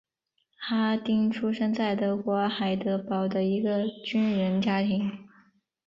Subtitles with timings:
[0.57, 5.27] 哈丁出生在德国海德堡的一个军人家庭。